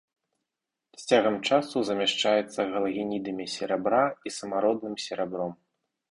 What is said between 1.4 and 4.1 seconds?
часу замяшчаецца галагенідамі серабра